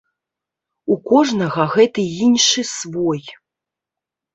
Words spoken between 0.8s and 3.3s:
У кожнага гэты іншы свой.